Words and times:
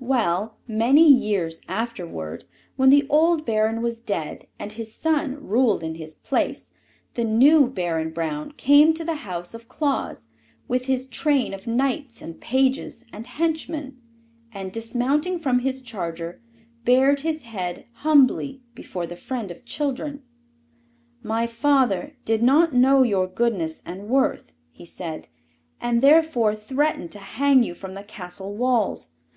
Well, 0.00 0.56
many 0.66 1.08
years 1.08 1.60
afterward, 1.68 2.44
when 2.74 2.90
the 2.90 3.06
old 3.08 3.46
Baron 3.46 3.80
was 3.80 4.00
dead 4.00 4.48
and 4.58 4.72
his 4.72 4.92
son 4.92 5.36
ruled 5.40 5.84
in 5.84 5.94
his 5.94 6.16
place, 6.16 6.70
the 7.14 7.22
new 7.22 7.68
Baron 7.68 8.10
Braun 8.10 8.50
came 8.56 8.92
to 8.94 9.04
the 9.04 9.14
house 9.22 9.54
of 9.54 9.68
Claus 9.68 10.26
with 10.66 10.86
his 10.86 11.06
train 11.06 11.54
of 11.54 11.68
knights 11.68 12.20
and 12.20 12.40
pages 12.40 13.04
and 13.12 13.24
henchmen 13.28 14.00
and, 14.50 14.72
dismounting 14.72 15.38
from 15.38 15.60
his 15.60 15.80
charger, 15.80 16.42
bared 16.84 17.20
his 17.20 17.44
head 17.44 17.86
humbly 18.02 18.62
before 18.74 19.06
the 19.06 19.14
friend 19.14 19.52
of 19.52 19.64
children. 19.64 20.24
"My 21.22 21.46
father 21.46 22.16
did 22.24 22.42
not 22.42 22.72
know 22.72 23.04
your 23.04 23.28
goodness 23.28 23.80
and 23.86 24.08
worth," 24.08 24.54
he 24.72 24.84
said, 24.84 25.28
"and 25.80 26.02
therefore 26.02 26.56
threatened 26.56 27.12
to 27.12 27.20
hang 27.20 27.62
you 27.62 27.76
from 27.76 27.94
the 27.94 28.02
castle 28.02 28.56
walls. 28.56 29.10